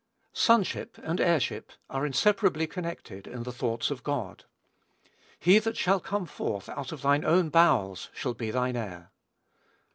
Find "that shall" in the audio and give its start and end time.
5.59-5.99